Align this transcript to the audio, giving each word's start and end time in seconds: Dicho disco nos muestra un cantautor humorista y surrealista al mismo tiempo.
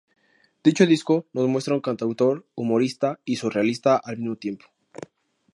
Dicho 0.63 0.87
disco 0.87 1.27
nos 1.31 1.47
muestra 1.47 1.75
un 1.75 1.79
cantautor 1.79 2.47
humorista 2.55 3.19
y 3.23 3.35
surrealista 3.35 4.01
al 4.03 4.17
mismo 4.17 4.35
tiempo. 4.35 4.65